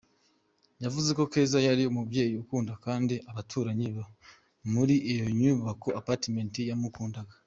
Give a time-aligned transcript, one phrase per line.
[0.83, 3.87] Yavuze ko Keza yari umubyeyi ukunda kandi abaturanyi
[4.73, 7.33] muri iyo nyubako “Apartement” bamukundaga.